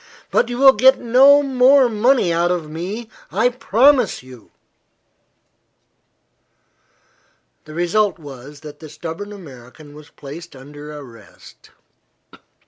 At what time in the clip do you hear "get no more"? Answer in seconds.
0.73-1.87